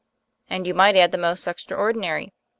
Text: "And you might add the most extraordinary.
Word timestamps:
"And 0.49 0.65
you 0.65 0.73
might 0.73 0.95
add 0.95 1.11
the 1.11 1.19
most 1.19 1.45
extraordinary. 1.45 2.33